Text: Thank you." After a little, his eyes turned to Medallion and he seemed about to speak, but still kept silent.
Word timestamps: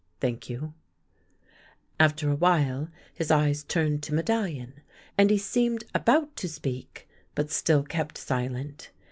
Thank 0.19 0.49
you." 0.49 0.73
After 1.99 2.31
a 2.31 2.35
little, 2.35 2.87
his 3.13 3.29
eyes 3.29 3.63
turned 3.63 4.01
to 4.01 4.15
Medallion 4.15 4.81
and 5.15 5.29
he 5.29 5.37
seemed 5.37 5.83
about 5.93 6.35
to 6.37 6.49
speak, 6.49 7.07
but 7.35 7.51
still 7.51 7.83
kept 7.83 8.17
silent. 8.17 8.89